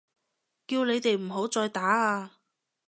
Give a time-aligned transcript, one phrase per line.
[0.65, 2.37] 叫你哋唔好再打啊！